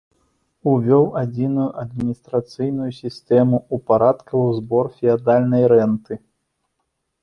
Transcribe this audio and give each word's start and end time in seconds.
Увёў 0.69 1.05
адзіную 1.21 1.67
адміністрацыйную 1.83 2.89
сістэму, 3.03 3.63
упарадкаваў 3.79 4.49
збор 4.61 4.85
феадальнай 4.99 5.63
рэнты. 5.79 6.13